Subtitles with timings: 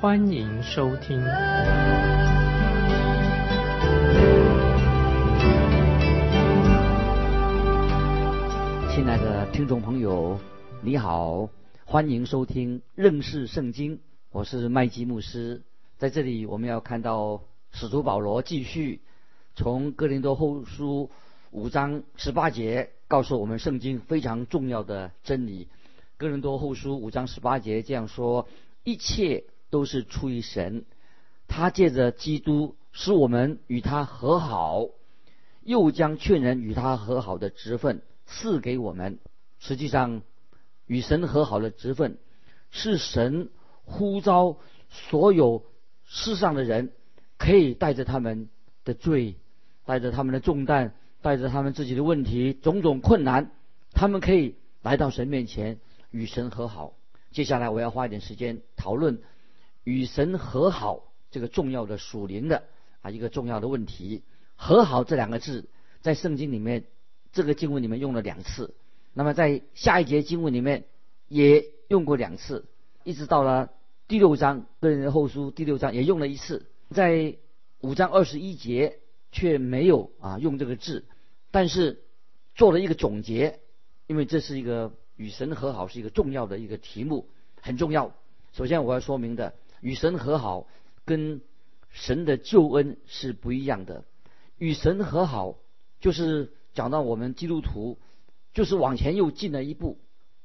[0.00, 1.20] 欢迎收听。
[8.90, 10.40] 亲爱的听众朋友，
[10.80, 11.50] 你好，
[11.84, 14.00] 欢迎收听认识圣经，
[14.30, 15.60] 我是麦基牧师。
[15.98, 19.02] 在这里，我们要看到使徒保罗继续
[19.54, 21.10] 从哥林多后书。
[21.50, 25.68] 五章十八节告诉我们圣经非常重要的真理。
[26.16, 28.48] 哥林多后书五章十八节这样说：
[28.82, 30.84] 一切都是出于神，
[31.48, 34.86] 他借着基督使我们与他和好，
[35.62, 39.18] 又将劝人与他和好的职分赐给我们。
[39.58, 40.22] 实际上，
[40.86, 42.18] 与神和好的职分
[42.70, 43.48] 是神
[43.84, 45.64] 呼召所有
[46.04, 46.92] 世上的人，
[47.38, 48.48] 可以带着他们
[48.84, 49.36] 的罪，
[49.86, 50.94] 带着他们的重担。
[51.22, 53.52] 带着他们自己的问题、种种困难，
[53.92, 55.78] 他们可以来到神面前
[56.10, 56.94] 与神和好。
[57.30, 59.20] 接下来我要花一点时间讨论
[59.84, 62.64] 与神和好这个重要的属灵的
[63.02, 64.22] 啊一个重要的问题。
[64.56, 65.68] 和好这两个字
[66.00, 66.84] 在圣经里面
[67.32, 68.74] 这个经文里面用了两次，
[69.12, 70.84] 那么在下一节经文里面
[71.28, 72.66] 也用过两次，
[73.04, 73.70] 一直到了
[74.08, 77.36] 第六章个人的后书第六章也用了一次，在
[77.80, 78.98] 五章二十一节。
[79.32, 81.04] 却没有啊用这个字，
[81.52, 82.02] 但是
[82.56, 83.60] 做了一个总结，
[84.08, 87.28] 因为这是一个与神和好是一个重要的一个题目，
[87.60, 88.12] 很重要。
[88.52, 90.66] 首先我要说明的，与神和好
[91.04, 91.40] 跟
[91.90, 94.04] 神的救恩是不一样的。
[94.58, 95.58] 与神和好
[96.00, 97.98] 就是讲到我们基督徒
[98.52, 99.98] 就是往前又进了一步。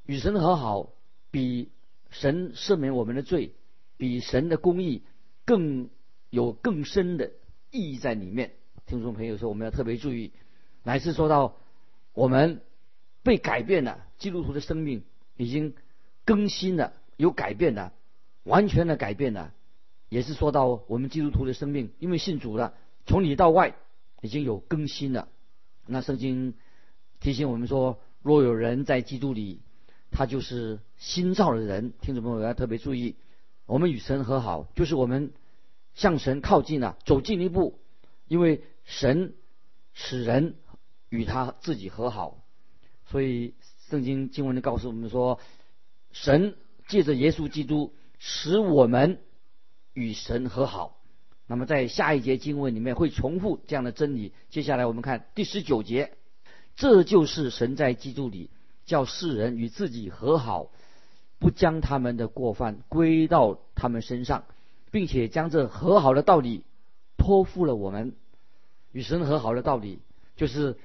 [0.05, 0.93] 与神和好
[1.31, 1.71] 比
[2.09, 3.53] 神赦免我们的罪，
[3.97, 5.03] 比神的公义
[5.45, 5.89] 更
[6.29, 7.31] 有更深的
[7.71, 8.53] 意义在里面。
[8.85, 10.31] 听众朋友说，我们要特别注意，
[10.83, 11.57] 乃是说到
[12.13, 12.61] 我们
[13.23, 15.03] 被改变了，基督徒的生命
[15.37, 15.73] 已经
[16.23, 17.93] 更新了，有改变了，
[18.45, 19.53] 完全的改变了，
[20.07, 22.73] 也是说到我们基督徒的生命，因为信主了，
[23.05, 23.75] 从里到外
[24.21, 25.27] 已经有更新了。
[25.85, 26.53] 那圣经
[27.19, 29.59] 提醒我们说，若有人在基督里，
[30.11, 31.91] 他就是新造的人。
[31.99, 33.17] 听众朋友要特别注意，
[33.65, 35.33] 我们与神和好，就是我们
[35.93, 37.77] 向神靠近了，走近一步，
[38.29, 38.63] 因为。
[38.87, 39.33] 神
[39.93, 40.57] 使人
[41.09, 42.37] 与他自己和好，
[43.07, 43.55] 所以
[43.89, 45.39] 圣经经文就告诉我们说，
[46.11, 46.55] 神
[46.87, 49.19] 借着耶稣基督使我们
[49.93, 50.97] 与神和好。
[51.47, 54.33] 那么在下一节经文里面会重复这样的真理。
[54.49, 56.11] 接下来我们看第十九节，
[56.75, 58.49] 这就是神在基督里
[58.85, 60.71] 叫世人与自己和好，
[61.37, 64.45] 不将他们的过犯归到他们身上，
[64.89, 66.63] 并且将这和好的道理
[67.17, 68.13] 托付了我们。
[68.91, 69.99] 与神和好的道理，
[70.37, 70.77] 就是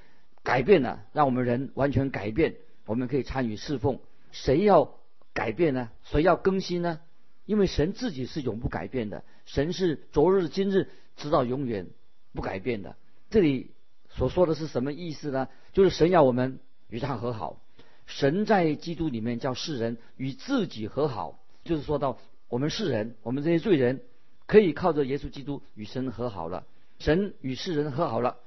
[0.43, 2.55] 改变了，让我们人完全改变。
[2.85, 3.99] 我们可以参与侍奉。
[4.31, 4.95] 谁要
[5.33, 5.89] 改变呢？
[6.03, 6.99] 谁要更新呢？
[7.45, 11.87] 因为神自己是永不改变的，神是昨日、今日，直到永远
[12.33, 12.95] 不改变的。
[13.29, 13.71] 这里
[14.09, 15.47] 所说的是什么意思呢？
[15.73, 16.59] 就是神要我们
[16.89, 17.61] 与他和好。
[18.05, 22.19] 神在基督里面叫世人与自己和好，就是说到
[22.49, 24.01] 我们世人，我们这些罪人，
[24.47, 26.65] 可以靠着耶稣基督与神和好了。
[26.99, 28.37] 神与世人和好了。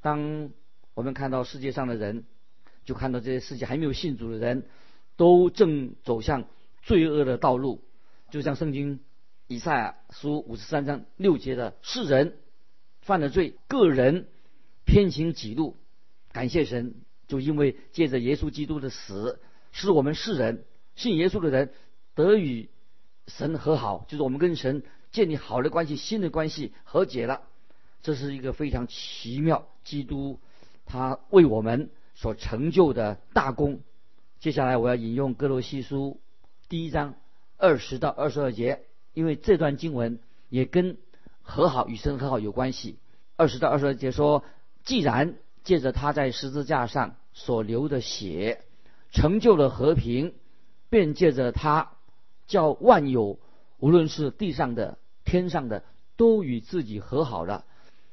[0.00, 0.50] 当
[0.94, 2.24] 我们看到世界上的人，
[2.84, 4.66] 就看到这些世界还没有信主的人，
[5.16, 6.44] 都正走向
[6.82, 7.80] 罪恶的道路。
[8.34, 8.98] 就像圣经
[9.46, 12.36] 以赛亚书五十三章六节的：“世人
[13.00, 14.26] 犯了罪，个人
[14.84, 15.76] 偏行己路。”
[16.34, 16.96] 感谢神，
[17.28, 19.38] 就因为借着耶稣基督的死，
[19.70, 20.64] 使我们世人
[20.96, 21.72] 信耶稣的人
[22.16, 22.70] 得与
[23.28, 24.82] 神和好，就是我们跟神
[25.12, 27.42] 建立好的关系、新的关系和解了。
[28.02, 30.40] 这是一个非常奇妙，基督
[30.86, 33.78] 他为我们所成就的大功。
[34.40, 36.20] 接下来我要引用哥罗西书
[36.68, 37.14] 第一章
[37.64, 38.82] 二十到二十二节，
[39.14, 40.18] 因为这段经文
[40.50, 40.98] 也跟
[41.40, 42.98] 和好与神和好有关系。
[43.36, 44.44] 二十到二十二节说，
[44.84, 48.60] 既然借着他在十字架上所流的血
[49.12, 50.34] 成就了和平，
[50.90, 51.92] 便借着他
[52.46, 53.38] 叫万有，
[53.78, 55.84] 无论是地上的、天上的，
[56.18, 57.64] 都与自己和好了。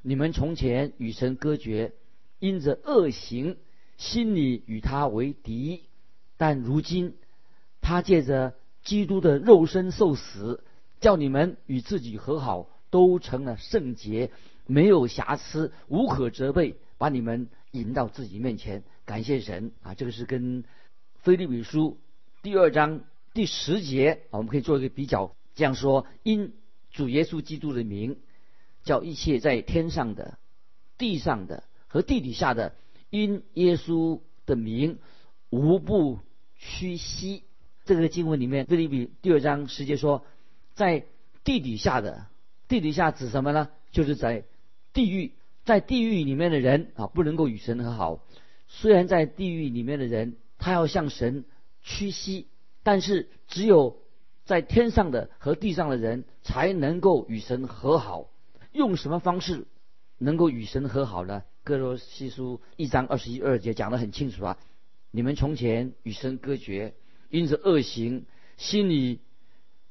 [0.02, 1.92] 你们从前与神隔绝，
[2.40, 3.58] 因着恶行，
[3.98, 5.82] 心里与他为敌；
[6.38, 7.18] 但如今，
[7.82, 8.54] 他借着
[8.84, 10.64] 基督的肉身受死，
[11.00, 14.32] 叫你们与自己和好，都成了圣洁，
[14.66, 18.84] 没有瑕疵，无可责备，把你们引到自己面前。
[19.06, 19.94] 感谢神啊！
[19.94, 20.64] 这个是跟
[21.16, 21.98] 菲利比书
[22.42, 23.02] 第二章
[23.34, 25.36] 第十节，我们可以做一个比较。
[25.54, 26.54] 这样说：因
[26.92, 28.18] 主耶稣基督的名，
[28.84, 30.38] 叫一切在天上的、
[30.98, 32.74] 地上的和地底下的，
[33.10, 35.00] 因耶稣的名，
[35.50, 36.20] 无不
[36.58, 37.44] 屈膝。
[37.96, 40.24] 这个经文里面，菲利比第二章十节说，
[40.76, 41.04] 在
[41.44, 42.26] 地底下的，
[42.70, 43.70] 地底下指什么呢？
[43.92, 44.46] 就是在
[44.94, 45.34] 地狱，
[45.66, 48.24] 在地狱里面的人啊，不能够与神和好。
[48.70, 51.44] 虽然在地狱里面的人，他要向神
[51.82, 52.48] 屈膝，
[52.82, 53.98] 但是只有
[54.46, 58.30] 在天上的和地上的人才能够与神和好。
[58.72, 59.68] 用什么方式
[60.18, 61.44] 能够与神和好呢？
[61.66, 64.58] 哥罗西书一章二十一二节讲得很清楚啊！
[65.12, 66.94] 你们从前与神隔绝，
[67.32, 68.26] 因此恶行，
[68.58, 69.20] 心里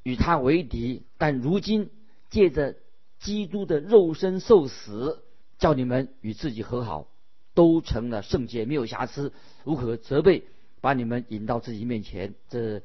[0.03, 1.89] 与他为敌；但如今
[2.29, 2.75] 借着
[3.19, 5.23] 基督的肉身受死，
[5.57, 7.07] 叫你们与自己和好。
[7.53, 9.33] 都成了圣洁，没有瑕疵，
[9.65, 10.45] 无可责备，
[10.79, 12.33] 把你们引到自己面前。
[12.47, 12.81] 这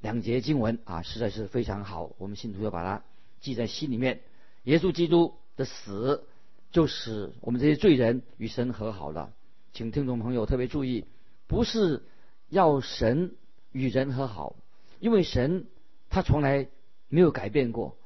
[0.00, 3.04] 两节经文啊，实在是非常好，我们信徒要把它
[3.40, 4.22] 记在心里面。
[4.62, 6.24] 耶稣基督的死，
[6.72, 9.34] 就使我们这些罪人与神和好了。
[9.74, 11.04] 请听众朋友特别注意，
[11.46, 12.02] 不是
[12.48, 13.34] 要神
[13.76, 14.56] 与人和好，
[15.00, 15.66] 因为神
[16.08, 16.68] 他从来
[17.08, 17.98] 没有改变过，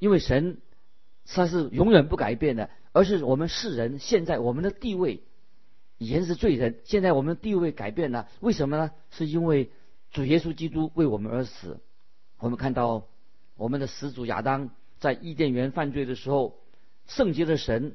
[0.00, 0.58] 因为神
[1.24, 5.22] 他是永远不改变的，而是我们世人现在我们的地位。
[5.98, 8.90] 以前是罪人，现在我们的地位改变了，为什么呢？
[9.10, 9.70] 是因为
[10.10, 11.80] 主耶稣基督为我们而死。
[12.38, 13.06] 我们看到
[13.56, 16.58] 我们的始祖亚当在伊甸园犯罪的时候，
[17.06, 17.94] 圣洁的神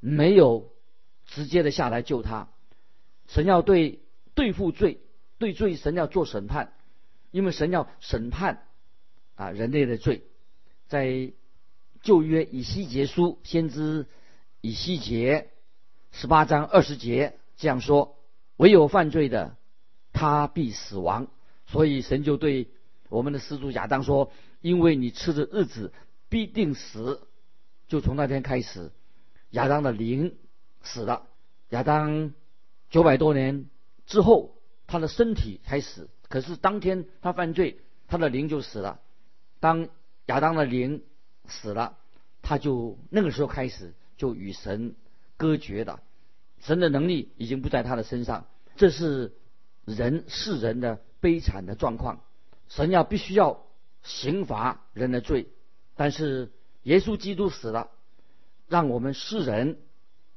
[0.00, 0.70] 没有
[1.24, 2.50] 直接的下来救他，
[3.28, 4.00] 神要对
[4.34, 5.00] 对付罪，
[5.42, 6.72] 对罪神要做审判，
[7.32, 8.62] 因为神要审判
[9.34, 10.22] 啊人类的罪。
[10.86, 11.32] 在
[12.00, 14.06] 旧约以西结书先知
[14.60, 15.50] 以西结。
[16.12, 18.16] 十八章二十节这样说：
[18.56, 19.56] 唯有犯罪的，
[20.12, 21.26] 他必死亡。
[21.66, 22.68] 所以神就对
[23.08, 24.30] 我们的始祖亚当说
[24.62, 25.92] ：“因为你吃的日子
[26.28, 27.26] 必定死。”
[27.90, 28.92] 就从那天开始，
[29.50, 30.36] 亚当的灵
[30.82, 31.26] 死了。
[31.70, 32.32] 亚当
[32.90, 33.66] 九百多年
[34.06, 34.54] 之后，
[34.92, 36.10] 他的身体才死。
[36.28, 37.78] 可是当天他犯罪，
[38.08, 39.00] 他的灵就死了。
[39.58, 39.88] 当
[40.26, 41.02] 亚当的灵
[41.46, 41.96] 死了，
[42.42, 44.94] 他就那个时候开始就与神。
[45.38, 45.98] 隔绝的，
[46.60, 48.46] 神的能力已经不在他的身上，
[48.76, 49.32] 这是
[49.84, 52.20] 人世人的悲惨的状况。
[52.68, 53.66] 神要必须要
[54.04, 55.48] 刑罚人的罪，
[55.96, 56.52] 但是
[56.84, 57.90] 耶稣基督死了，
[58.68, 59.78] 让我们世人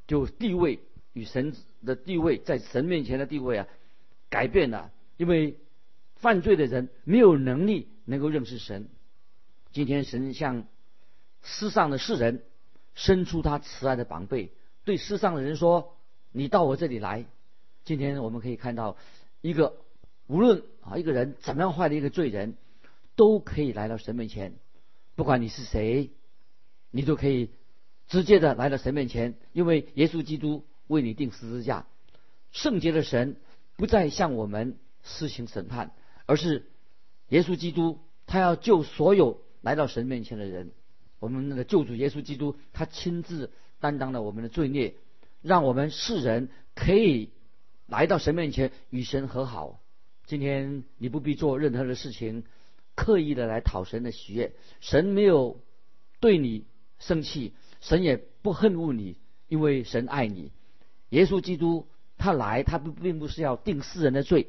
[0.07, 0.79] 就地位
[1.13, 1.53] 与神
[1.85, 3.67] 的地位在神面前的地位啊
[4.29, 5.57] 改变了，因为
[6.15, 8.89] 犯罪的人没有能力能够认识神。
[9.71, 10.65] 今天神向
[11.41, 12.43] 世上的世人
[12.93, 14.51] 伸出他慈爱的膀臂。
[14.83, 15.97] 对世上的人说
[16.31, 17.25] ：“你到我这里来。”
[17.85, 18.97] 今天我们可以看到，
[19.41, 19.77] 一个
[20.27, 22.55] 无论啊一个人怎么样坏的一个罪人，
[23.15, 24.53] 都可以来到神面前。
[25.15, 26.11] 不管你是谁，
[26.91, 27.49] 你都可以
[28.07, 31.85] 直接的来到神面前，因为耶稣基督为你定十字架。
[32.51, 33.35] 圣洁的神
[33.75, 35.91] 不再向我们施行审判，
[36.25, 36.65] 而是
[37.29, 40.71] 耶稣基督他要救所有来到神面前的人。
[41.19, 43.51] 我们那个救主耶稣基督，他亲自。
[43.77, 44.95] 担当了我们的罪孽，
[45.41, 47.29] 让我们世人可以
[47.87, 49.79] 来到神面前与神和好。
[50.25, 52.45] 今天你不必做任何的事情，
[52.95, 54.53] 刻意的来讨神的喜悦。
[54.79, 55.59] 神没有
[56.19, 56.65] 对你
[56.97, 60.51] 生气，神也不恨恶你，因为神爱你。
[61.09, 61.85] 耶稣基督
[62.17, 64.47] 他来，他不并不是要定世人的罪，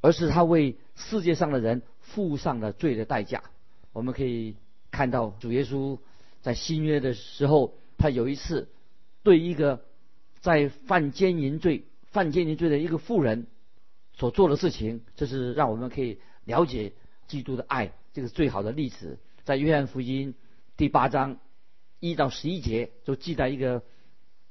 [0.00, 3.42] 而是他为世界上的人付上了罪的代价。
[3.92, 4.56] 我们可以
[4.90, 5.98] 看到主耶稣
[6.40, 7.74] 在新约的时候。
[7.98, 8.68] 他有一次
[9.22, 9.84] 对一个
[10.40, 13.46] 在犯奸淫罪、犯奸淫罪的一个妇人
[14.12, 16.94] 所做的事情，这是让我们可以了解
[17.28, 19.20] 基督的爱，这个最好的例子。
[19.44, 20.34] 在约翰福音
[20.76, 21.38] 第八章
[22.00, 23.84] 一到十一节，就记载一个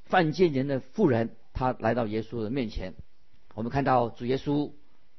[0.06, 2.94] 犯奸淫的妇人，他来到耶稣的面前。
[3.54, 4.72] 我们看到主耶稣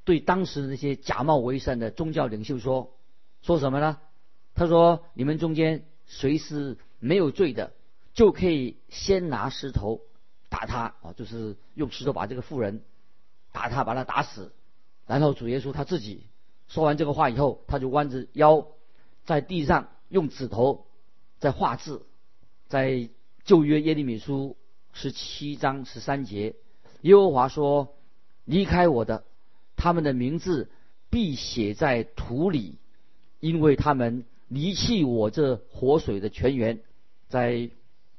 [0.04, 2.94] 对当时那些假冒为善的宗教领袖说
[3.42, 3.98] ：“说什么呢？
[4.54, 7.72] 他说：你们中间谁是没有罪的？”
[8.14, 10.02] 就可以先拿石头
[10.50, 12.82] 打他啊，就是用石头把这个妇人
[13.52, 14.52] 打他，把他打死。
[15.06, 16.26] 然后主耶稣他自己
[16.68, 18.66] 说完这个话以后，他就弯着腰
[19.24, 20.86] 在地上用指头
[21.38, 22.04] 在画字。
[22.68, 23.10] 在
[23.44, 24.56] 旧约耶利米书
[24.92, 26.54] 十七章十三节，
[27.00, 27.94] 耶和华说
[28.44, 29.24] ：“离开我的，
[29.76, 30.70] 他们的名字
[31.10, 32.76] 必写在土里，
[33.40, 36.80] 因为他们离弃我这活水的泉源。”
[37.28, 37.70] 在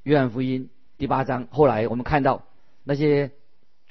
[0.02, 2.44] 约翰福音第八章，后来我们看到
[2.84, 3.32] 那些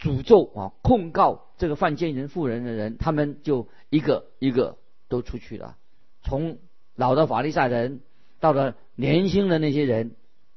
[0.01, 4.77] 诅咒啊、控告这个犯奸淫妇人的人，他们就一个一个
[5.09, 5.77] 都出去了。
[6.25, 6.59] 从
[6.97, 8.01] 老的法利赛人
[8.41, 10.17] 到了年轻的那些人，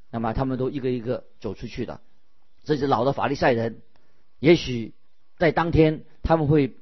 [0.10, 2.02] 那么他们都一个一个走出去了。
[2.66, 3.82] 这些老的法利赛人，
[4.40, 4.94] 也许
[5.38, 6.76] 在当天他们会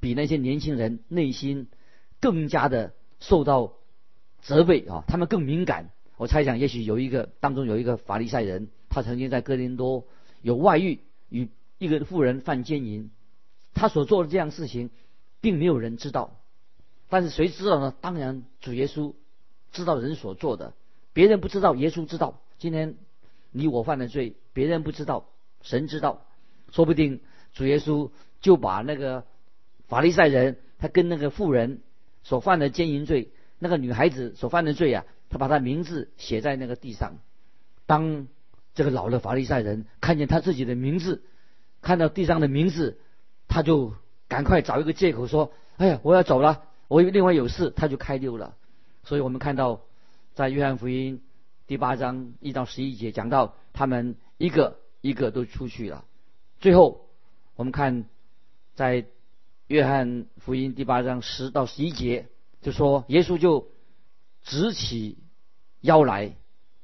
[0.00, 1.68] 比那些年轻人内心
[2.20, 3.74] 更加的受到
[4.40, 5.90] 责备啊，他们更敏感。
[6.16, 10.04] 我猜想，也许有一个当中有一个法利赛人，他曾经在哥林多
[10.42, 13.10] 有外遇，与一个妇人犯奸淫，
[13.72, 14.90] 他所做的这样事情，
[15.40, 16.36] 并没有人知道。
[17.08, 17.94] 但是谁知道呢？
[18.00, 19.14] 当然主耶稣
[19.70, 20.74] 知道人所做的，
[21.12, 22.40] 别人不知道，耶稣知道。
[22.58, 22.96] 今天
[23.52, 25.28] 你我犯的罪，别人不知道，
[25.62, 26.26] 神知道。
[26.72, 27.20] 说不定
[27.52, 28.10] 主耶稣
[28.40, 29.24] 就把那个
[29.86, 31.80] 法利赛人，他跟那个妇人
[32.24, 37.18] 所犯的奸淫罪，那个女孩子所犯的罪啊，他把他名字写在那个地上。
[37.86, 38.26] 当
[38.74, 41.22] 这个老的法利赛人看见他自己的名字，
[41.80, 42.98] 看到地上的名字，
[43.46, 43.94] 他就
[44.26, 48.56] 赶快找一个借口说：“哎呀，我要走了。”我另外有事，他就开溜了。
[49.04, 49.82] 所以我们看到，
[50.34, 51.22] 在约翰福音
[51.68, 56.04] 第八章一到十一节讲到，他们一个一个都出去了。
[56.60, 57.06] 最后，
[57.56, 58.06] 我们看
[58.74, 59.04] 在
[59.66, 62.28] 约翰福音第八章十到十一节，
[62.62, 63.68] 就说耶稣就
[64.42, 65.18] 直起
[65.80, 66.36] 腰来，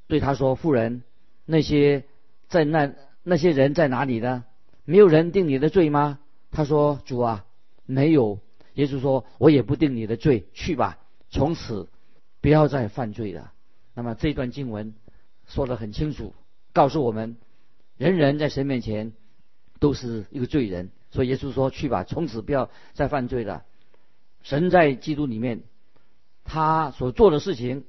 [0.07, 1.03] 对他说：“妇人，
[1.47, 2.05] 那些
[2.49, 2.93] 在那
[3.23, 4.45] 那些人在哪里呢？
[4.85, 6.19] 没有人定你的罪吗？”
[6.53, 7.47] 他说：“主啊，
[7.87, 8.39] 没有。”
[8.75, 10.99] 耶稣说：“我也不定你的罪，去吧，
[11.31, 11.89] 从此
[12.41, 13.53] 不要再犯罪了。”
[13.95, 14.95] 那么这段经文
[15.47, 16.35] 说得很清楚，
[16.75, 17.39] 告诉我们，
[17.97, 19.15] 人人在神面前
[19.81, 20.91] 都是一个罪人。
[21.11, 23.65] 所以耶稣说：“去吧，从此不要再犯罪了。”
[24.45, 25.63] 神在基督里面，
[26.45, 27.85] 他所做的事情，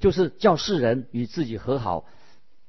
[0.00, 2.04] 就是叫世人与自己和好，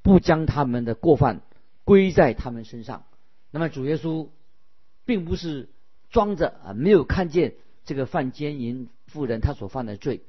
[0.00, 1.42] 不将他们的过犯
[1.84, 3.04] 归在他们身上。
[3.50, 4.28] 那么主耶稣
[5.04, 5.68] 并不是。
[6.12, 7.54] 装着啊，没有看见
[7.84, 10.22] 这个犯奸淫妇人他所犯的罪，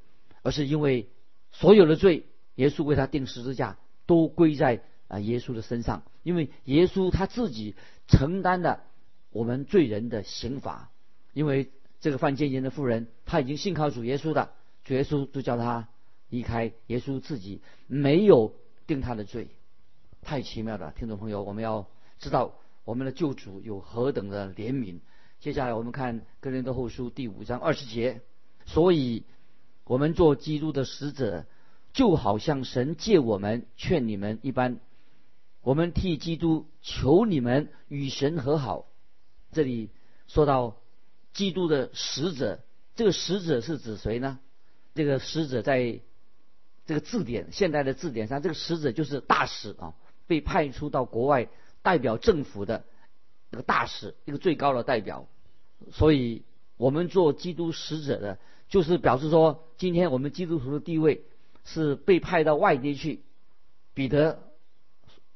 [0.43, 1.09] 而是因为
[1.51, 7.75] 所有的罪，耶稣为他定十字架，都归在啊耶稣的身上，因为耶稣他自己
[8.07, 8.81] 承担了
[9.31, 10.89] 我们罪人的刑罚，
[11.33, 14.51] 因为这个犯奸淫的妇人，他已经信靠主耶稣的，
[14.85, 15.89] 主耶稣就叫他
[16.29, 18.55] 离开，耶稣自己没有
[18.87, 19.49] 定他的罪，
[20.21, 21.87] 太奇妙了，听众朋友，我们要
[22.17, 25.01] 知道我们的救主有何等的怜悯。
[25.41, 28.21] 接下来我们看《哥林多后书》第五章二十节，
[28.65, 29.25] 所以，
[29.83, 31.45] 我们做基督的使者，
[31.93, 34.79] 就好像神借我们劝你们一般，
[35.61, 38.87] 我们替基督求你们与神和好。
[39.51, 39.89] 这里
[40.27, 40.77] 说到
[41.33, 42.59] 基督的使者，
[42.95, 44.39] 这个使者是指谁呢？
[44.93, 45.99] 这个使者在
[46.85, 49.93] 这个字典现代的字典上，这个使者就是大使啊，
[50.27, 51.47] 被派出到国外
[51.81, 52.83] 代表政府的。
[53.51, 55.27] 这个大使，一个最高的代表，
[55.91, 56.43] 所以
[56.77, 58.39] 我们做基督使者的，
[58.69, 61.25] 就是表示说，今天我们基督徒的地位
[61.65, 63.23] 是被派到外地去。
[63.93, 64.50] 彼得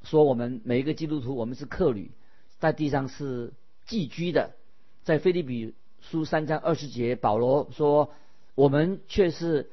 [0.05, 2.11] 说，我们每一个基督徒，我们是客旅，
[2.59, 3.51] 在地上是
[3.85, 4.55] 寄居的。
[5.03, 8.11] 在菲利比书三章二十节，保罗说，
[8.55, 9.69] 我们却是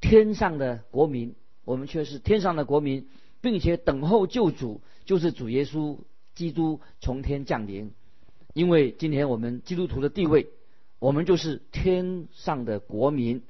[0.00, 3.08] 天上的国民，我们却是天上的国民，
[3.40, 5.96] 并且等候救主，就是主耶稣。
[6.34, 7.92] 基督从天降临，
[8.52, 10.48] 因为今天我们基督徒的地位，
[10.98, 13.42] 我们就是天上的国民。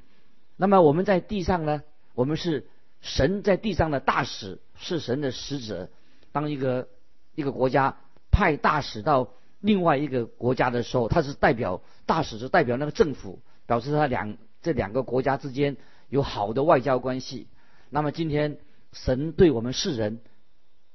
[0.56, 1.82] 那么我们在地上呢？
[2.14, 2.68] 我们是
[3.00, 5.90] 神在地上的大使，是神的使者。
[6.36, 6.88] 当一个
[7.34, 7.96] 一个国家
[8.30, 15.78] 派大使到另外一个国家的时候，他是代表大使，是代表那个政府，表示他两这两个国家之间
[16.10, 17.48] 有好的外交关系。
[17.88, 18.58] 那么今天
[18.92, 20.20] 神对我们世人。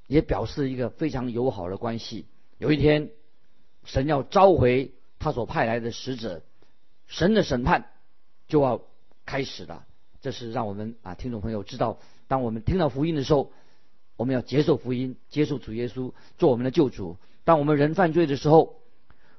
[0.08, 2.26] 也表示一个非常友好的关系。
[2.58, 3.12] 有一天，
[3.84, 6.42] 神要召回他所派来的使者，
[7.06, 7.86] 神的审判
[8.46, 8.82] 就要
[9.24, 9.86] 开始了。
[10.20, 13.52] 这是让我们啊听众朋友知道，当我们听到福音的时候，
[14.22, 17.16] 我们要接受福音，接受主耶稣做我们的救主。
[17.42, 18.80] 当我们人犯罪的时候，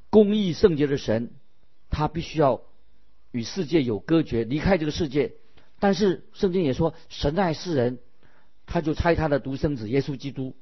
[0.10, 1.32] 公义圣洁的神，
[1.90, 2.64] 他必须要
[3.32, 5.36] 与世界有隔绝，离开这个世界。
[5.80, 8.00] 但是圣经也说，神爱世人，
[8.66, 10.54] 他就差他的独生子耶稣基督。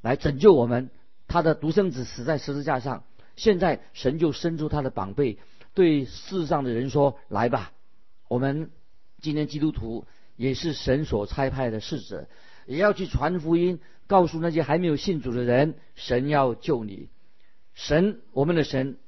[0.00, 0.88] 来拯救我们，
[1.28, 3.04] 他的独生子死在十字架上。
[3.36, 5.38] 现在神就伸出他的膀臂，
[5.74, 7.72] 对世上的人说：“来吧，
[8.26, 8.70] 我们
[9.20, 12.26] 今天基督徒也是神所差派的使者，
[12.66, 17.08] 也要去传福音，告诉那些还没有信主的人，神要救你。
[17.74, 18.98] 神，我们的神，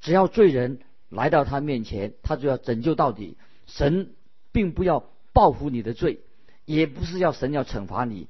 [0.00, 3.36] 只要罪人来到他面前，他就要拯救到底。
[3.66, 4.14] 神
[4.52, 6.20] 并不要报复你的罪，
[6.64, 8.28] 也不是要神要惩罚你。”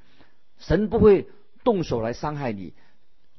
[0.61, 1.27] 神不会
[1.65, 2.75] 动手来伤害你。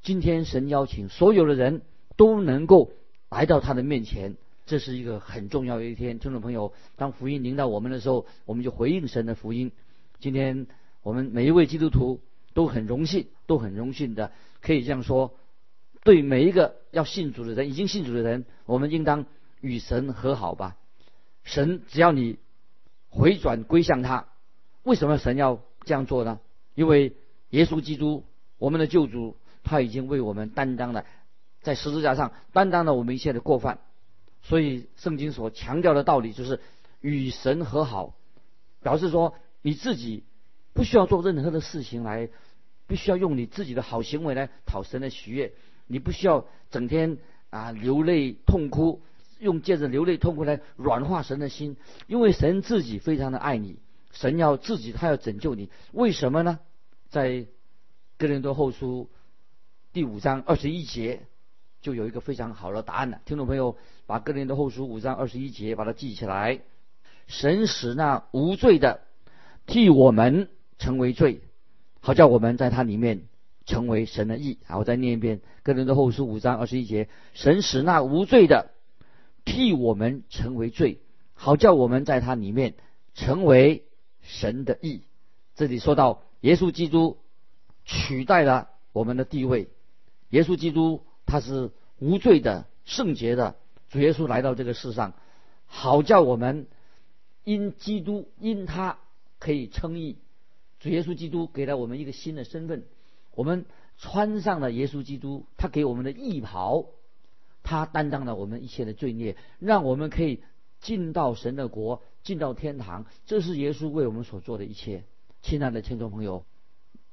[0.01, 1.83] 今天神邀请所有的人
[2.17, 2.91] 都能够
[3.29, 4.35] 来到他的面前，
[4.65, 6.17] 这是一个很重要的一天。
[6.17, 9.71] 听众朋友，当福音临到我们的时候，我们就回应神的福音。
[10.19, 10.65] 今天
[11.03, 12.22] 我们每一位基督徒
[12.53, 14.31] 都很荣幸，都很荣幸的
[14.62, 15.34] 可以这样说：
[16.03, 19.25] 对每一个要信主的人，已经信主的人，我们应当
[19.62, 20.77] 与神和好吧。
[21.43, 22.38] 神只要你
[23.10, 24.27] 回转归向他，
[24.84, 26.39] 为什么神要这样做呢？
[26.75, 27.15] 因为
[27.50, 28.24] 耶稣基督，
[28.58, 31.05] 我们的救主，他已经为我们担当了，
[31.62, 33.79] 在十字架上担当了我们一切的过犯。
[34.43, 36.60] 所以圣经所强调的道理就是
[37.00, 38.15] 与神和好，
[38.81, 40.24] 表示说你自己
[40.73, 42.29] 不需要做任何的事情来，
[42.87, 45.53] 必须要用你自己的好行为来讨神的喜悦。
[45.87, 47.17] 你不需要整天
[47.49, 49.01] 啊流泪痛哭。
[49.39, 51.75] 用借着流泪痛哭来软化神的心，
[52.05, 53.79] 因为神自己非常的爱你，
[54.11, 56.59] 神要自己他要拯救你，为什么呢？
[57.09, 57.47] 在
[58.19, 59.09] 哥林多后书
[59.93, 61.23] 第五章二十一节
[61.81, 63.19] 就有一个非常好的答案了。
[63.25, 66.59] 听众朋友，把哥林多后书五章二十一节把它记起来。
[67.25, 69.01] 神使那无罪的
[69.65, 70.49] 替我们
[70.81, 71.41] 成为罪，
[72.00, 73.27] 好叫我们在他里面
[73.67, 74.57] 成为神的义。
[74.65, 78.71] 好，我再念一遍哥林多后书五章二十一节：神使那无罪的。
[79.45, 81.00] 替我们成为罪，
[81.33, 82.73] 好叫我们在他里面
[83.13, 83.83] 成为
[84.21, 85.03] 神的义。
[85.55, 87.17] 这里说到耶稣基督
[87.85, 89.69] 取代了我们的地位，
[90.29, 93.55] 耶稣基督他是无罪的、圣洁的。
[93.89, 95.13] 主耶稣来到这个世上，
[95.65, 96.67] 好叫我们
[97.43, 98.97] 因基督因他
[99.38, 100.17] 可以称义。
[100.81, 102.83] 主耶稣基督给了我们一个新的身份，
[103.33, 103.65] 我们
[103.97, 106.88] 穿上了耶稣基督，他给我们的义袍。
[107.63, 110.41] 他担当了我们一切的罪孽，让我们可以
[110.79, 113.05] 进到神的国，进到天堂。
[113.27, 115.03] 这是耶稣为我们所做的一切。
[115.44, 116.44] 亲爱的听众朋友，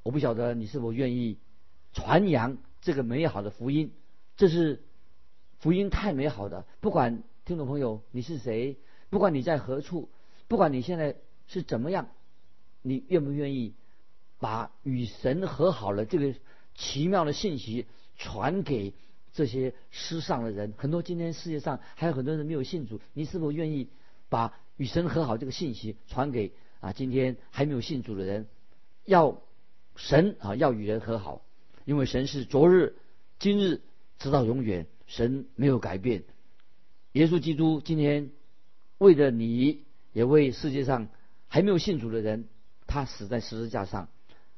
[0.02, 1.36] 我不晓得你是否愿意
[1.92, 3.92] 传扬这个美好的福音。
[4.38, 4.82] 这是
[5.58, 8.78] 福音太美好的，不管听众朋友你是谁，
[9.10, 10.08] 不管你在何处，
[10.48, 12.08] 不管你现在是怎么样，
[12.88, 13.74] 你愿不愿意
[14.38, 16.34] 把与神和好了这个
[16.74, 18.94] 奇妙的信息传给？
[19.30, 22.98] 这些世上的人很多，今天世界上还有很多人没有信主。
[23.12, 23.88] 你是否愿意
[24.28, 26.92] 把与神和好这个信息传给啊？
[26.92, 28.48] 今天还没有信主的人，
[29.04, 29.40] 要
[29.94, 31.42] 神啊，要与人和好，
[31.84, 32.96] 因为神是昨日、
[33.38, 33.80] 今日
[34.18, 36.24] 直到永远，神没有改变。
[37.12, 38.30] 耶稣基督今天
[38.96, 41.08] 为了你，也为世界上
[41.46, 42.48] 还没有信主的人，
[42.88, 44.08] 他死在十字架上，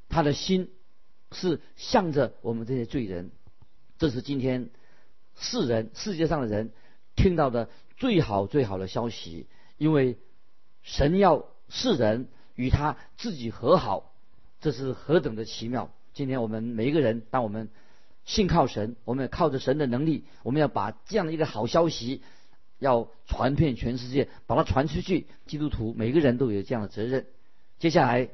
[0.09, 0.71] 他的心
[1.33, 3.31] 是向着我们这些罪人。
[3.99, 4.71] 这是今天
[5.37, 6.71] 世人世界上的人
[7.17, 10.17] 听到的最好最好的消息，因为
[10.83, 14.15] 神要世人与他自己和好，
[14.61, 15.93] 这是何等的奇妙！
[16.15, 17.69] 今天我们每一个人，当我们
[18.25, 22.23] 信靠神，我们靠着神的能力，我们要把这样的一个好消息
[22.79, 25.27] 要传遍全世界，把它传出去。
[25.47, 27.27] 基督徒每个人都有这样的责任。
[27.81, 28.29] 接下来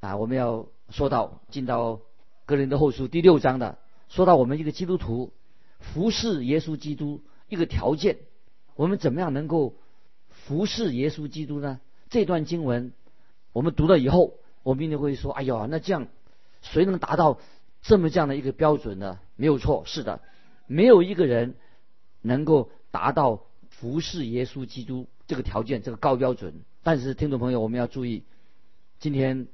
[0.00, 2.00] 啊，我们要说到进到
[2.46, 3.78] 格林的后书第六章的。
[4.08, 5.32] 说到我们一个基督徒
[5.78, 8.18] 服侍耶稣基督一个条件，
[8.74, 9.76] 我们怎么样能够
[10.26, 11.78] 服侍耶稣基督呢？
[12.10, 12.92] 这段经文
[13.52, 14.34] 我们读了以后，
[14.64, 16.08] 我们一定会说：“哎呦，那这样
[16.60, 17.38] 谁能达到
[17.82, 20.20] 这么这样的一个标准呢？”没有错，是的，
[20.66, 21.54] 没有一个人
[22.20, 26.64] 能够达到服侍耶稣基督这个条件，这个高标准。
[26.82, 28.24] 但是，听众朋友，我们要注意，
[29.00, 29.46] 今天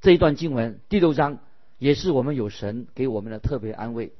[0.00, 1.40] 这一段经文第六章。
[1.78, 4.12] 也是我们有神给我们的特别安慰。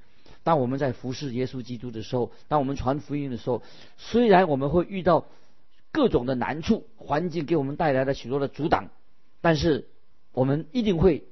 [0.43, 3.63] 当我们在服侍耶稣基督的时候，当我们传福音的时候，
[3.97, 5.27] 虽然我们会遇到
[5.93, 8.89] 各种的难处，环境给我们带来了许多的阻挡，
[9.41, 9.87] 但是
[10.33, 11.23] 我们一定会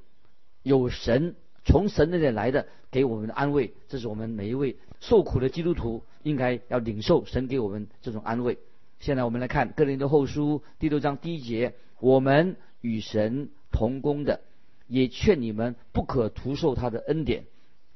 [0.63, 1.35] 有神
[1.65, 3.75] 从神那里来的给我们的安慰。
[3.89, 8.59] 这是我们每一位受苦的基督徒应该要领受神给我们这种安慰。
[9.01, 14.41] 现在我们来看哥林多后书第六章第一节：我们与神同工的。
[14.87, 17.45] 也劝你们不可徒受他的恩典。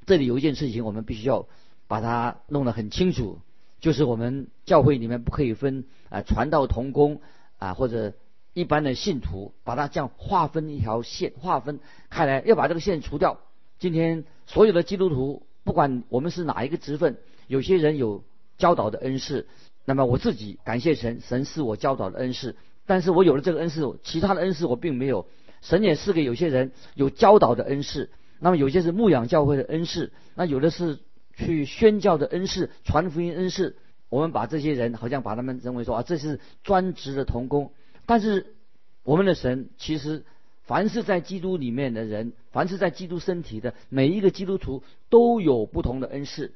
[0.06, 1.48] 这里有一件事情，我们必须要
[1.88, 3.40] 把它弄得很清楚，
[3.80, 7.20] 就是我们教会里面不可以分啊传道同工
[7.58, 8.14] 啊或者
[8.52, 13.40] 一般的信徒，把它这样划分一条线，划分开来，要把这个线除掉。
[13.80, 17.18] 今天所有的基督徒，不管我们是哪一个职分，
[17.48, 18.22] 有些人有
[18.56, 19.48] 教导的恩赐，
[19.84, 22.54] 那么我自己感谢神，神是我教导的恩赐，
[22.86, 25.26] 但是我有了这个恩赐，其他的恩赐我并没有。
[25.62, 30.98] 神也赐给有些人有教导的恩赐，那么有些是牧养教会的恩赐，那有的是
[31.34, 33.76] 去宣教的恩赐、传福音恩赐。
[34.10, 37.72] 我们把这些人好像把他们认为说啊，这是专职的童工，
[38.04, 38.54] 但是
[39.02, 40.24] 我们的神其实
[40.64, 46.52] 凡是在基督里面的人，凡是在基督身体的每一个基督徒都有不同的恩赐。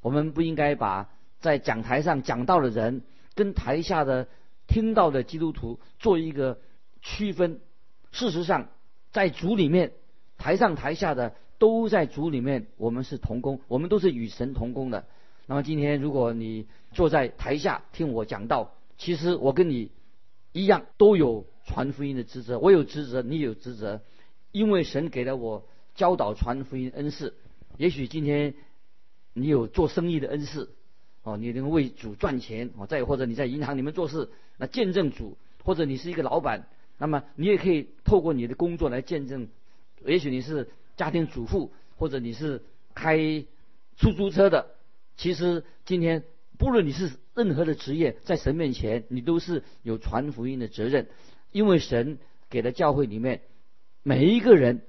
[0.00, 1.08] 我们不应该把
[1.40, 3.02] 在讲台上讲道的人
[3.34, 4.28] 跟台下的
[4.66, 6.60] 听到的基督徒做一个
[7.00, 7.60] 区分。
[8.10, 8.68] 事实上，
[9.10, 9.92] 在主里面，
[10.36, 15.06] 台上台下的都在主里面，我们是同工，我们都是与神同工的。
[15.46, 19.90] 那么今天，如果你坐在台下听我讲道，其实我跟你
[20.52, 24.02] 一样都有传福音的职责，我有职责，你有职责，
[24.50, 27.34] 因为神给了我教导传福音恩赐。
[27.78, 28.54] 也许今天
[29.32, 30.74] 你有做生意的恩赐，
[31.22, 36.66] 哦，你能为主赚钱，哦，再或者你在银行里面做事，那见证主，或者你是一个老板，
[36.98, 39.48] 那么你也可以透过你的工作来见证。
[40.04, 42.62] 也许你是家庭主妇，或者你是
[42.94, 43.16] 开
[43.96, 44.74] 出租车的。
[45.16, 46.24] 其实今天，
[46.58, 51.06] 不论你是任何的职业，在神面前，你都是有传福音的责任，
[51.52, 52.18] 因为神
[52.50, 53.42] 给的教会里面
[54.02, 54.82] 每一个人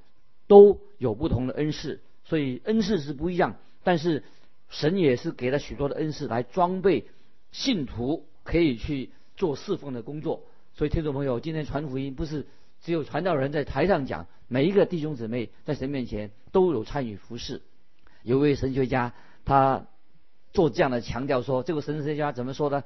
[0.48, 3.58] 都有不同的恩赐，所以恩赐是不一样。
[3.84, 4.24] 但是
[4.73, 7.05] 神也是给了许多的恩赐来装备
[7.51, 10.43] 信徒，可以去做侍奉的工作。
[10.73, 12.47] 所以听众朋友，今天传福音不是
[12.81, 17.62] 只有传道人在台上讲，每一个弟兄姊妹在神面前都有参与服侍。
[18.23, 19.13] 有位神学家
[19.45, 19.86] 他。
[20.53, 22.83] 做这样的强调说，这个神学家怎么说呢？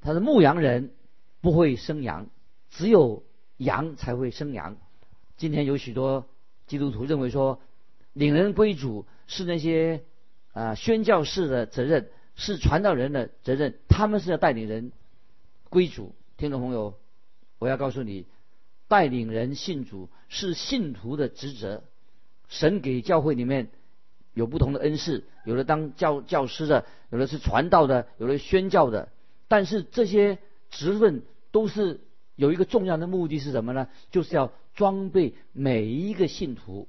[0.00, 0.94] 他是牧羊人
[1.42, 2.28] 不会生羊，
[2.70, 3.24] 只有
[3.58, 4.78] 羊才会生羊。
[5.36, 6.30] 今天有许多
[6.66, 7.60] 基督徒认为说，
[8.14, 10.02] 领人归主是那些
[10.52, 14.92] 啊宣教士的责任，是传道人的责任，他们是要带领人
[15.68, 16.14] 归主。
[16.36, 16.94] 听众朋友，
[17.58, 18.26] 我要告诉你，
[18.88, 21.82] 带领人信主是信徒的职责。
[22.48, 23.70] 神给教会里面。
[24.32, 29.08] 有不同的恩赐，有的当教教师的，有的是传道的，有的宣教的。
[29.48, 30.38] 但是这些
[30.70, 32.00] 职分都是
[32.36, 33.88] 有一个重要的目的是什么呢？
[34.12, 36.86] 就是要装备每一个信徒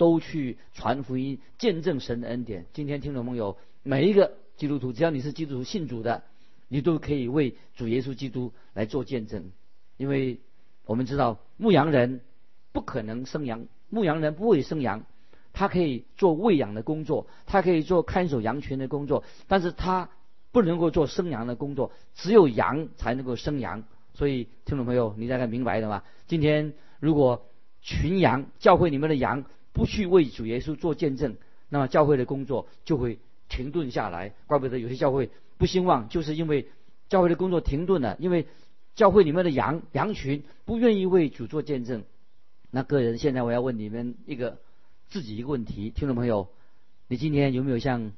[0.00, 2.64] 都去传福音、见证神的恩典。
[2.72, 6.22] 今天听众朋友，每一个基督徒，只要你是基督徒信主的，
[6.68, 9.52] 你都可以为主耶稣基督来做见证。
[9.98, 10.40] 因为
[10.86, 12.22] 我们知道牧羊人
[12.72, 15.04] 不可能生羊，牧羊人不会生羊。
[15.52, 20.08] 他可以做喂养的工作，他可以做看守羊群的工作，但是他
[20.50, 21.92] 不能够做生羊的工作。
[22.14, 23.84] 只有羊才能够生羊。
[24.14, 26.04] 所以，听众朋友，你大概明白了吗？
[26.26, 27.44] 今天如果
[27.82, 31.36] 群羊教会里面的羊不去为主耶稣做见证，
[31.68, 34.34] 那么教会的工作就会停顿下来。
[34.46, 36.68] 怪不得有些教会不兴旺，就是因为
[37.08, 38.46] 教会的工作停顿了，因为
[38.94, 42.04] 教会里面的羊羊群不愿意为主做见证。
[42.70, 44.58] 那个人，现在我要问你们一个。
[45.12, 46.50] 自己一个问题，听众朋友，
[47.08, 48.12] 你今天有没有向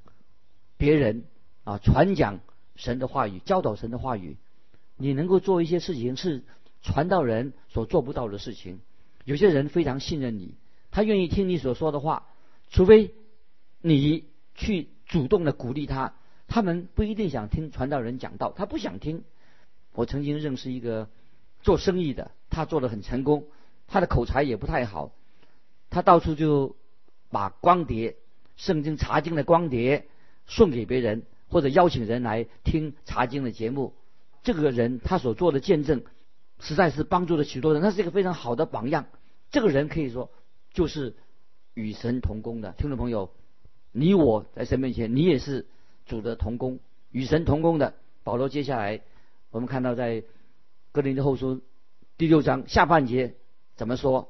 [0.76, 1.24] 别人
[1.64, 2.40] 啊传讲
[2.76, 4.36] 神的话语，教导神的话语？
[4.98, 6.42] 你能够做一些事情是
[6.82, 8.80] 传道人所做不到的事情。
[9.24, 10.54] 有些人非常信任你，
[10.92, 12.28] 他愿意听你所说的话，
[12.70, 13.12] 除非
[13.80, 16.14] 你去主动的鼓励他，
[16.46, 19.24] 他们不一定想听传道人讲道，他不想听。
[19.92, 21.08] 我曾经认识一个
[21.62, 23.48] 做生意的，他做的很成功，
[23.88, 25.10] 他的口才也不太好，
[25.90, 26.76] 他到处就。
[27.34, 28.16] 把光碟、
[28.56, 30.06] 圣经查经的光碟
[30.44, 33.94] 送给别人，或者邀请人来听查经的节目。
[34.42, 36.04] 这个人他所做的见证，
[36.60, 37.80] 实在是帮助了许多人。
[37.80, 39.06] 他是一个非常好的榜样。
[39.50, 40.30] 这个人可以说
[40.72, 41.14] 就是
[41.74, 43.30] 与神同工的听众朋友，
[43.92, 45.66] 你我在神面前，你也是
[46.06, 46.80] 主的同工，
[47.10, 47.94] 与神同工的。
[48.24, 49.00] 保罗接下来
[49.50, 50.24] 我们看到在
[50.92, 51.60] 哥林的后书
[52.16, 53.34] 第六章下半节
[53.76, 54.28] 怎么说？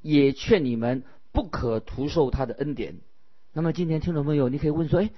[0.00, 1.04] 也劝你们。
[1.32, 2.96] 不可徒受他的恩典。
[3.52, 5.10] 那么今天听众朋友，你可以问说：哎，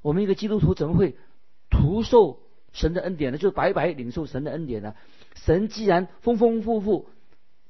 [0.00, 1.16] 我们一个基督徒怎么会
[1.68, 2.40] 徒受
[2.72, 3.36] 神的恩典呢？
[3.36, 4.94] 就是白白领受神的恩典呢？
[5.34, 7.10] 神既然丰丰富富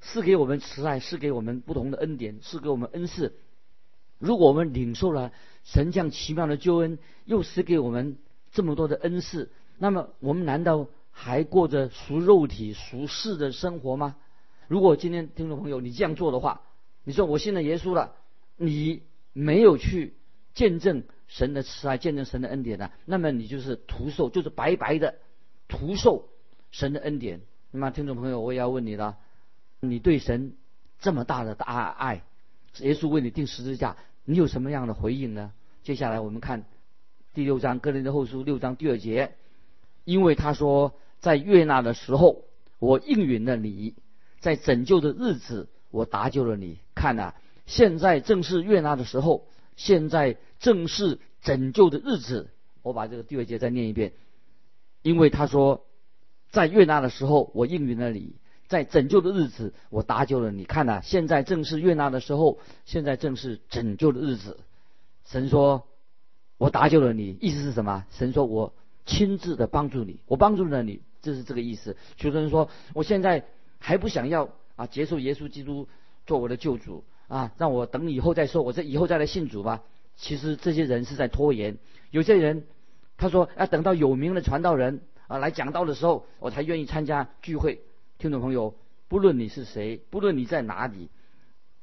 [0.07, 3.35] 赐给我们慈爱，赐给我们不同的恩典，赐给我们恩赐。
[4.19, 5.33] 如果我们领受了
[5.65, 8.17] 神这样奇妙的救恩，又赐给我们
[8.53, 14.17] 这么多的恩赐，那么我们难道还过着熟肉体、熟世的生活吗？
[14.69, 16.63] 如果今天听众朋友你这样做的话，
[17.05, 18.15] 你说我信了耶稣了，
[18.57, 20.15] 你没有去
[20.55, 22.91] 见证神的慈爱，见证神的恩典呢？
[23.05, 25.17] 那么你就是徒受，就是白白的
[25.69, 26.29] 徒受
[26.71, 27.43] 神的恩典。
[27.71, 29.19] 那么听众朋友，我也要问你了：
[29.91, 30.55] 你对神
[30.99, 32.23] 这么大的大爱，
[32.81, 35.53] 耶稣为你定十字架，你有什么样的回应呢？
[35.83, 36.65] 接下来我们看
[37.33, 39.35] 第六章哥林的后书六章第二节，
[40.05, 42.45] 因为他说，在悦纳的时候，
[42.79, 43.95] 我应允了你；
[44.41, 46.79] 在拯救的日子，我搭救了你。
[46.95, 47.35] 看呐，
[47.67, 49.47] 现在正是悦纳的时候，
[49.77, 52.51] 现在正是拯救的日子。
[52.83, 54.13] 我把这个第二节再念一遍，
[55.03, 55.87] 因为他说，
[56.51, 58.37] 在悦纳的时候，我应允了你；
[58.69, 60.65] 在拯救的日子，我搭救了你。
[60.65, 64.59] 看呐，现在正是悦纳的时候，现在正是拯救的日子。
[65.25, 65.87] 神说，
[66.59, 68.05] 我搭救了你，意思是什么？
[68.11, 68.75] 神说我
[69.05, 71.97] 亲自的帮助你，我帮助了你，这是这个意思。
[72.17, 73.45] 许多人说，我现在
[73.79, 75.89] 还不想要啊，接受耶稣基督
[76.27, 79.83] 做我的救主啊，让我等以后再说，我这以后再来信主吧。
[80.17, 81.79] 其实这些人是在拖延。
[82.11, 82.65] 有些人
[83.17, 87.83] 他说要等到有名的传道人啊来讲道的时候，我才愿意参加聚会。
[88.19, 88.75] 听众朋友，
[89.09, 91.11] 不论你是谁，不论你在哪里，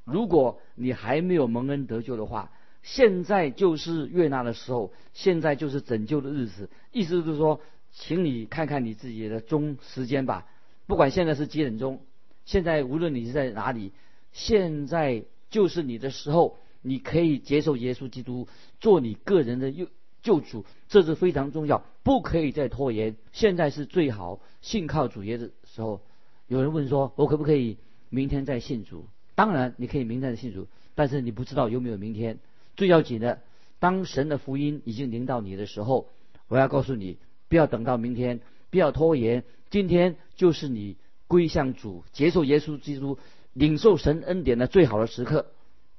[0.04, 6.72] 如果你还没有蒙恩得救的话，现在就是悦纳的时候，现在就是拯救的日子。
[6.92, 10.48] 意思是说，请你看看你自己的钟时间吧。
[10.88, 12.02] 不管现在是几点钟，
[12.46, 13.92] 现在无论你是在哪里，
[14.32, 18.48] 现在就是你的时候，你可以接受耶稣基督
[18.80, 19.88] 做你个人的救
[20.24, 23.18] 救主，这是非常重要，不可以再拖延。
[23.34, 26.02] 现在是最好信靠主耶的时候。
[26.48, 27.78] 有人问说：“我可不可以
[28.10, 32.40] 明天再信主？”当然，你可以明天再信主，但是你不知道有没有明天。
[32.76, 33.42] 最要紧的，
[33.80, 36.10] 当神的福音已经临到你的时候，
[36.48, 37.18] 我要告诉你，
[37.50, 39.44] 不要等到明天，不要拖延。
[39.70, 43.18] 今天就是你归向主、接受耶稣基督、
[43.54, 45.48] 领受神恩典的最好的时刻。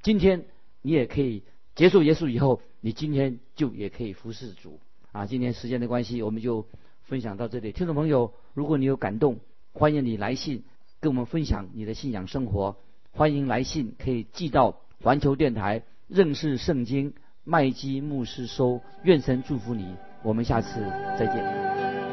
[0.03, 0.45] 今天
[0.83, 1.43] 你也可以
[1.75, 4.79] 接受耶稣以后，你今天就也可以服侍主
[5.11, 5.27] 啊！
[5.27, 6.69] 今天时间的关系，我们就
[7.03, 7.73] 分享到这里。
[7.73, 9.41] 听众朋友，如果你有感动，
[9.77, 10.63] 欢迎你来信
[11.01, 12.77] 跟我们分享你的信仰生活。
[13.11, 18.81] 欢迎来信可以寄到环球电台认识圣经麦基牧师收。
[19.03, 20.81] 愿神祝福你，我们下次
[21.19, 22.04] 再见。